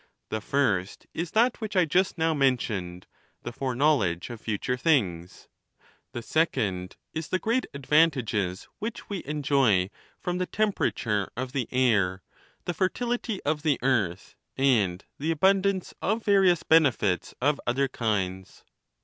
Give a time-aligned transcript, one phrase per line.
[0.29, 3.05] The first is that which I just now mentioned—
[3.43, 5.47] the foreknowledge of future things.
[6.11, 12.23] The secoijd is the great advantages which we enjoy from the temperature of the air,
[12.65, 18.63] tlae fertility of the earth, and the abundance of various benefits of other kinds.